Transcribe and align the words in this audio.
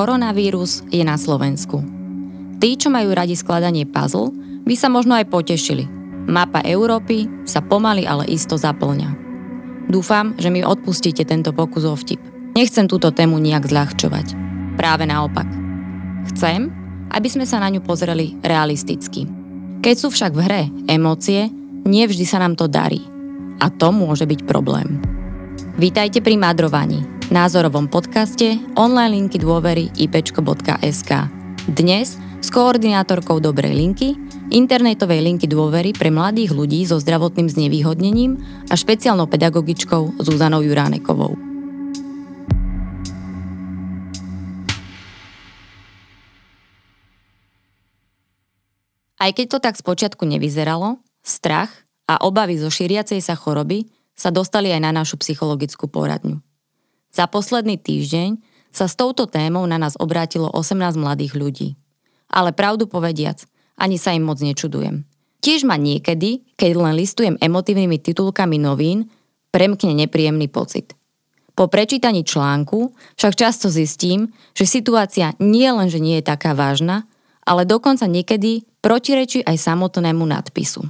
Koronavírus 0.00 0.80
je 0.88 1.04
na 1.04 1.20
Slovensku. 1.20 1.84
Tí, 2.56 2.72
čo 2.80 2.88
majú 2.88 3.12
radi 3.12 3.36
skladanie 3.36 3.84
puzzle, 3.84 4.32
by 4.64 4.72
sa 4.72 4.88
možno 4.88 5.12
aj 5.12 5.28
potešili. 5.28 5.84
Mapa 6.24 6.64
Európy 6.64 7.28
sa 7.44 7.60
pomaly, 7.60 8.08
ale 8.08 8.24
isto 8.32 8.56
zaplňa. 8.56 9.12
Dúfam, 9.92 10.32
že 10.40 10.48
mi 10.48 10.64
odpustíte 10.64 11.28
tento 11.28 11.52
pokus 11.52 11.84
o 11.84 11.92
vtip. 11.92 12.16
Nechcem 12.56 12.88
túto 12.88 13.12
tému 13.12 13.36
nejak 13.44 13.68
zľahčovať. 13.68 14.32
Práve 14.80 15.04
naopak. 15.04 15.44
Chcem, 16.32 16.72
aby 17.12 17.28
sme 17.28 17.44
sa 17.44 17.60
na 17.60 17.68
ňu 17.68 17.84
pozreli 17.84 18.40
realisticky. 18.40 19.28
Keď 19.84 19.94
sú 20.00 20.08
však 20.08 20.32
v 20.32 20.40
hre 20.48 20.62
emócie, 20.88 21.52
nie 21.84 22.08
vždy 22.08 22.24
sa 22.24 22.40
nám 22.40 22.56
to 22.56 22.72
darí. 22.72 23.04
A 23.60 23.68
to 23.68 23.92
môže 23.92 24.24
byť 24.24 24.48
problém. 24.48 24.96
Vítajte 25.76 26.24
pri 26.24 26.40
madrovaní, 26.40 27.04
názorovom 27.30 27.86
podcaste 27.86 28.58
online 28.74 29.14
linky 29.14 29.38
dôvery 29.38 29.94
ipečko.sk. 29.94 31.30
Dnes 31.70 32.18
s 32.18 32.48
koordinátorkou 32.50 33.38
Dobrej 33.38 33.70
linky, 33.70 34.18
internetovej 34.50 35.22
linky 35.22 35.46
dôvery 35.46 35.94
pre 35.94 36.10
mladých 36.10 36.50
ľudí 36.50 36.82
so 36.82 36.98
zdravotným 36.98 37.46
znevýhodnením 37.46 38.42
a 38.66 38.74
špeciálnou 38.74 39.30
pedagogičkou 39.30 40.18
Zuzanou 40.18 40.66
Juránekovou. 40.66 41.38
Aj 49.22 49.30
keď 49.30 49.46
to 49.46 49.58
tak 49.62 49.78
spočiatku 49.78 50.26
nevyzeralo, 50.26 50.98
strach 51.22 51.70
a 52.10 52.18
obavy 52.26 52.58
zo 52.58 52.74
šíriacej 52.74 53.22
sa 53.22 53.38
choroby 53.38 53.86
sa 54.18 54.34
dostali 54.34 54.74
aj 54.74 54.80
na 54.82 54.90
našu 54.90 55.14
psychologickú 55.22 55.86
poradňu. 55.86 56.49
Za 57.20 57.28
posledný 57.28 57.76
týždeň 57.76 58.40
sa 58.72 58.88
s 58.88 58.96
touto 58.96 59.28
témou 59.28 59.68
na 59.68 59.76
nás 59.76 59.92
obrátilo 60.00 60.48
18 60.56 60.96
mladých 60.96 61.36
ľudí. 61.36 61.68
Ale 62.32 62.56
pravdu 62.56 62.88
povediac, 62.88 63.44
ani 63.76 64.00
sa 64.00 64.16
im 64.16 64.24
moc 64.24 64.40
nečudujem. 64.40 65.04
Tiež 65.44 65.68
ma 65.68 65.76
niekedy, 65.76 66.48
keď 66.56 66.80
len 66.80 66.96
listujem 66.96 67.36
emotívnymi 67.36 68.00
titulkami 68.00 68.56
novín, 68.56 69.12
premkne 69.52 69.92
nepríjemný 70.00 70.48
pocit. 70.48 70.96
Po 71.52 71.68
prečítaní 71.68 72.24
článku 72.24 72.96
však 73.20 73.36
často 73.36 73.68
zistím, 73.68 74.32
že 74.56 74.64
situácia 74.64 75.36
nie 75.44 75.68
len, 75.68 75.92
že 75.92 76.00
nie 76.00 76.24
je 76.24 76.24
taká 76.24 76.56
vážna, 76.56 77.04
ale 77.44 77.68
dokonca 77.68 78.08
niekedy 78.08 78.64
protirečí 78.80 79.44
aj 79.44 79.60
samotnému 79.60 80.24
nadpisu. 80.24 80.88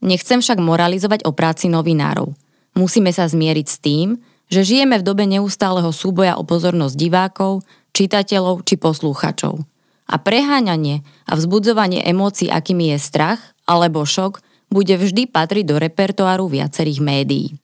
Nechcem 0.00 0.40
však 0.40 0.56
moralizovať 0.56 1.28
o 1.28 1.36
práci 1.36 1.68
novinárov. 1.68 2.32
Musíme 2.72 3.12
sa 3.12 3.28
zmieriť 3.28 3.66
s 3.68 3.76
tým, 3.76 4.16
že 4.50 4.66
žijeme 4.66 4.98
v 4.98 5.06
dobe 5.06 5.24
neustáleho 5.30 5.94
súboja 5.94 6.34
o 6.36 6.42
pozornosť 6.42 6.94
divákov, 6.98 7.62
čitateľov 7.94 8.66
či 8.66 8.74
poslúchačov. 8.76 9.62
A 10.10 10.18
preháňanie 10.18 11.06
a 11.30 11.38
vzbudzovanie 11.38 12.02
emócií, 12.02 12.50
akými 12.50 12.90
je 12.94 12.98
strach 12.98 13.38
alebo 13.62 14.02
šok, 14.02 14.42
bude 14.70 14.98
vždy 14.98 15.30
patriť 15.30 15.64
do 15.66 15.78
repertoáru 15.78 16.50
viacerých 16.50 16.98
médií. 16.98 17.54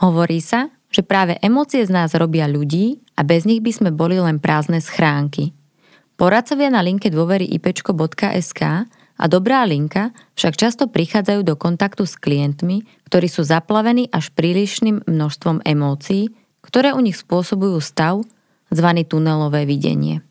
Hovorí 0.00 0.40
sa, 0.40 0.72
že 0.92 1.04
práve 1.04 1.36
emócie 1.40 1.84
z 1.84 1.92
nás 1.92 2.12
robia 2.16 2.48
ľudí 2.48 3.00
a 3.16 3.24
bez 3.24 3.44
nich 3.48 3.60
by 3.64 3.72
sme 3.72 3.90
boli 3.92 4.20
len 4.20 4.40
prázdne 4.40 4.80
schránky. 4.80 5.52
Poradcovia 6.16 6.68
na 6.68 6.84
linke 6.84 7.08
dôvery 7.08 7.48
ipečko.sk 7.56 8.88
a 9.16 9.24
dobrá 9.28 9.64
linka 9.68 10.10
však 10.34 10.54
často 10.56 10.84
prichádzajú 10.88 11.40
do 11.44 11.54
kontaktu 11.54 12.08
s 12.08 12.16
klientmi, 12.16 12.84
ktorí 13.08 13.28
sú 13.28 13.44
zaplavení 13.44 14.08
až 14.08 14.32
prílišným 14.32 15.04
množstvom 15.04 15.62
emócií, 15.64 16.32
ktoré 16.64 16.94
u 16.96 17.00
nich 17.02 17.18
spôsobujú 17.18 17.78
stav 17.82 18.24
zvaný 18.72 19.04
tunelové 19.04 19.68
videnie. 19.68 20.24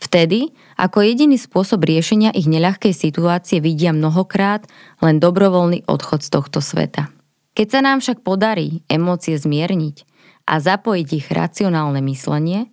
Vtedy, 0.00 0.56
ako 0.80 1.04
jediný 1.04 1.36
spôsob 1.36 1.84
riešenia 1.84 2.32
ich 2.32 2.48
neľahkej 2.48 2.96
situácie 2.96 3.60
vidia 3.60 3.92
mnohokrát 3.92 4.64
len 5.04 5.20
dobrovoľný 5.20 5.84
odchod 5.84 6.24
z 6.24 6.32
tohto 6.32 6.64
sveta. 6.64 7.12
Keď 7.52 7.66
sa 7.68 7.80
nám 7.84 8.00
však 8.00 8.24
podarí 8.24 8.80
emócie 8.88 9.36
zmierniť 9.36 10.08
a 10.48 10.56
zapojiť 10.56 11.08
ich 11.12 11.26
racionálne 11.28 12.00
myslenie, 12.08 12.72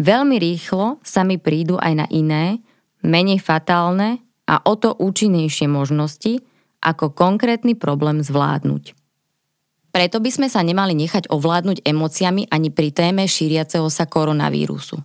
veľmi 0.00 0.40
rýchlo 0.40 0.96
sa 1.04 1.28
mi 1.28 1.36
prídu 1.36 1.76
aj 1.76 1.92
na 1.92 2.06
iné, 2.08 2.64
menej 3.04 3.44
fatálne 3.44 4.24
a 4.46 4.60
o 4.66 4.74
to 4.74 4.94
účinnejšie 4.98 5.70
možnosti, 5.70 6.42
ako 6.82 7.14
konkrétny 7.14 7.78
problém 7.78 8.20
zvládnuť. 8.20 8.98
Preto 9.92 10.18
by 10.18 10.30
sme 10.32 10.48
sa 10.48 10.64
nemali 10.64 10.96
nechať 10.96 11.28
ovládnuť 11.28 11.84
emóciami 11.84 12.48
ani 12.48 12.72
pri 12.72 12.90
téme 12.90 13.28
šíriaceho 13.28 13.86
sa 13.92 14.08
koronavírusu. 14.08 14.98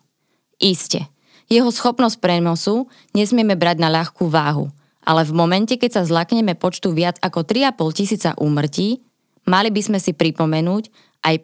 Isté, 0.57 1.11
jeho 1.51 1.69
schopnosť 1.69 2.17
prenosu 2.23 2.87
nesmieme 3.11 3.59
brať 3.59 3.77
na 3.83 3.91
ľahkú 3.91 4.31
váhu, 4.31 4.71
ale 5.03 5.27
v 5.27 5.35
momente, 5.35 5.75
keď 5.75 6.01
sa 6.01 6.07
zlakneme 6.07 6.55
počtu 6.55 6.95
viac 6.95 7.19
ako 7.19 7.43
3,5 7.43 7.99
tisíca 7.99 8.31
úmrtí, 8.39 9.03
mali 9.47 9.69
by 9.71 9.81
sme 9.83 9.99
si 9.99 10.15
pripomenúť 10.15 10.89
aj 11.23 11.35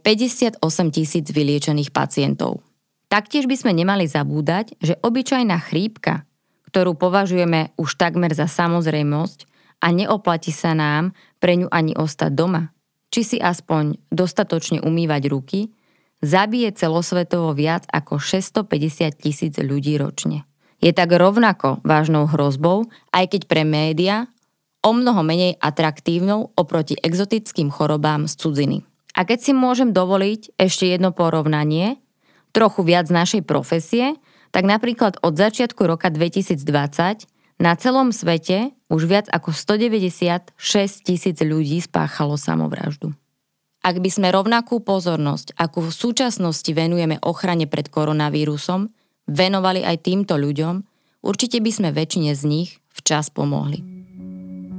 58 0.59 0.59
tisíc 0.95 1.25
vyliečených 1.27 1.91
pacientov. 1.91 2.63
Taktiež 3.11 3.45
by 3.45 3.55
sme 3.59 3.71
nemali 3.75 4.07
zabúdať, 4.07 4.79
že 4.79 4.97
obyčajná 5.03 5.59
chrípka 5.61 6.25
ktorú 6.73 6.97
považujeme 6.97 7.69
už 7.77 8.01
takmer 8.01 8.33
za 8.33 8.49
samozrejmosť 8.49 9.45
a 9.85 9.93
neoplatí 9.93 10.49
sa 10.49 10.73
nám 10.73 11.13
pre 11.37 11.53
ňu 11.53 11.69
ani 11.69 11.93
ostať 11.93 12.33
doma, 12.33 12.73
či 13.13 13.21
si 13.21 13.37
aspoň 13.37 14.01
dostatočne 14.09 14.81
umývať 14.81 15.29
ruky, 15.29 15.69
zabije 16.25 16.73
celosvetovo 16.73 17.53
viac 17.53 17.85
ako 17.93 18.17
650 18.17 19.21
tisíc 19.21 19.53
ľudí 19.61 20.01
ročne. 20.01 20.49
Je 20.81 20.89
tak 20.97 21.13
rovnako 21.13 21.77
vážnou 21.85 22.25
hrozbou, 22.25 22.89
aj 23.13 23.37
keď 23.37 23.41
pre 23.45 23.61
média 23.69 24.25
o 24.81 24.97
mnoho 24.97 25.21
menej 25.21 25.61
atraktívnou 25.61 26.57
oproti 26.57 26.97
exotickým 26.97 27.69
chorobám 27.69 28.25
z 28.25 28.33
cudziny. 28.33 28.77
A 29.13 29.29
keď 29.29 29.39
si 29.45 29.51
môžem 29.53 29.93
dovoliť 29.93 30.57
ešte 30.57 30.89
jedno 30.89 31.13
porovnanie, 31.13 32.01
trochu 32.49 32.81
viac 32.81 33.13
našej 33.13 33.45
profesie, 33.45 34.17
tak 34.53 34.69
napríklad 34.69 35.17
od 35.25 35.33
začiatku 35.33 35.81
roka 35.89 36.13
2020 36.13 37.25
na 37.57 37.73
celom 37.73 38.13
svete 38.13 38.69
už 38.85 39.09
viac 39.09 39.25
ako 39.33 39.49
196 39.49 40.53
tisíc 41.01 41.37
ľudí 41.41 41.81
spáchalo 41.81 42.37
samovraždu. 42.37 43.17
Ak 43.83 43.99
by 43.99 44.09
sme 44.13 44.31
rovnakú 44.31 44.79
pozornosť, 44.79 45.57
akú 45.59 45.83
v 45.83 45.91
súčasnosti 45.91 46.69
venujeme 46.71 47.19
ochrane 47.19 47.67
pred 47.67 47.89
koronavírusom, 47.89 48.93
venovali 49.27 49.83
aj 49.83 50.07
týmto 50.07 50.39
ľuďom, 50.39 50.85
určite 51.25 51.59
by 51.59 51.71
sme 51.73 51.89
väčšine 51.91 52.31
z 52.31 52.41
nich 52.47 52.69
včas 52.93 53.33
pomohli. 53.33 53.83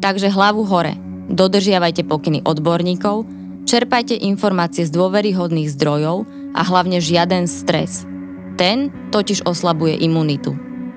Takže 0.01 0.33
hlavu 0.33 0.65
hore, 0.65 0.97
dodržiavajte 1.29 2.07
pokyny 2.09 2.47
odborníkov, 2.47 3.29
čerpajte 3.69 4.17
informácie 4.17 4.89
z 4.89 4.95
dôveryhodných 4.95 5.69
zdrojov 5.69 6.25
a 6.57 6.61
hlavne 6.63 7.03
žiaden 7.03 7.45
stres– 7.51 8.07
ten 8.55 8.91
totiž 9.11 9.47
oslabuje 9.47 9.99
imunitu. 9.99 10.55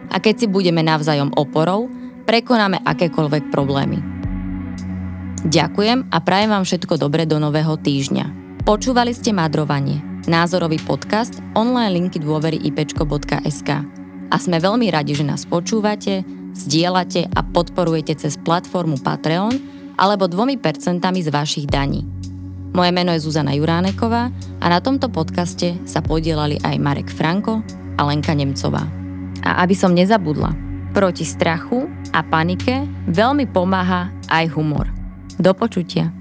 A 0.08 0.24
keď 0.24 0.46
si 0.46 0.48
budeme 0.48 0.82
navzájom 0.82 1.36
oporou, 1.36 1.92
prekonáme 2.28 2.80
akékoľvek 2.84 3.52
problémy. 3.52 4.00
Ďakujem 5.48 6.12
a 6.12 6.18
prajem 6.20 6.50
vám 6.52 6.64
všetko 6.66 7.00
dobre 7.00 7.24
do 7.24 7.38
nového 7.40 7.78
týždňa. 7.80 8.26
Počúvali 8.68 9.16
ste 9.16 9.32
Madrovanie, 9.32 10.04
názorový 10.28 10.76
podcast 10.84 11.40
online 11.56 11.96
linky 11.96 12.20
dôvery 12.20 12.60
ipečko.sk. 12.68 13.70
A 14.28 14.36
sme 14.36 14.60
veľmi 14.60 14.92
radi, 14.92 15.16
že 15.16 15.24
nás 15.24 15.48
počúvate, 15.48 16.28
zdieľate 16.52 17.32
a 17.32 17.40
podporujete 17.48 18.20
cez 18.20 18.36
platformu 18.36 19.00
Patreon 19.00 19.56
alebo 19.96 20.28
dvomi 20.28 20.60
percentami 20.60 21.24
z 21.24 21.32
vašich 21.32 21.68
daní. 21.70 22.04
Moje 22.76 22.92
meno 22.92 23.16
je 23.16 23.24
Zuzana 23.24 23.56
Juráneková 23.56 24.30
a 24.58 24.66
na 24.74 24.80
tomto 24.82 25.14
podcaste 25.14 25.78
sa 25.86 26.02
podielali 26.02 26.58
aj 26.66 26.76
Marek 26.82 27.10
Franko 27.14 27.62
a 27.98 28.02
Lenka 28.10 28.34
Nemcová. 28.34 28.86
A 29.46 29.62
aby 29.62 29.78
som 29.78 29.94
nezabudla, 29.94 30.54
proti 30.98 31.22
strachu 31.22 31.86
a 32.10 32.26
panike 32.26 32.90
veľmi 33.06 33.46
pomáha 33.54 34.10
aj 34.34 34.50
humor. 34.58 34.90
Do 35.38 35.54
počutia. 35.54 36.17